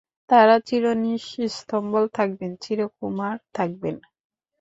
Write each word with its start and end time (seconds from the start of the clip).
তাঁরা 0.29 0.55
চিরনিঃসম্বল 0.67 2.03
থাকবেন, 2.17 2.51
চিরকুমার 2.63 3.35
থাকবেন। 3.53 3.95